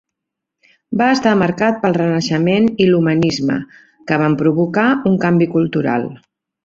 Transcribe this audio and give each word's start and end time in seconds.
Va 1.01 1.09
estar 1.15 1.33
marcat 1.41 1.77
pel 1.83 1.93
Renaixement 1.97 2.69
i 2.85 2.87
l'humanisme, 2.89 3.59
que 4.09 4.19
van 4.23 4.39
provocar 4.41 4.87
un 5.11 5.21
canvi 5.27 5.49
cultural. 5.59 6.09